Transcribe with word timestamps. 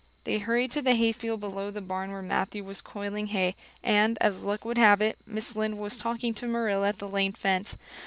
They 0.23 0.39
hurried 0.39 0.71
to 0.71 0.81
the 0.81 0.95
hayfield 0.95 1.41
below 1.41 1.69
the 1.69 1.79
barn 1.79 2.11
where 2.11 2.23
Matthew 2.23 2.63
was 2.63 2.81
coiling 2.81 3.27
hay, 3.27 3.55
and, 3.83 4.17
as 4.19 4.41
luck 4.41 4.65
would 4.65 4.79
have 4.79 4.99
it, 4.99 5.15
Mrs. 5.29 5.55
Lynde 5.55 5.77
was 5.77 5.95
talking 5.95 6.33
to 6.33 6.47
Marilla 6.47 6.87
at 6.87 6.97
the 6.97 7.07
lane 7.07 7.33
fence. 7.33 7.77